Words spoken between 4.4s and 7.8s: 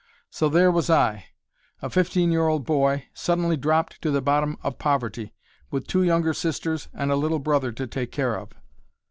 of poverty, with two younger sisters and a little brother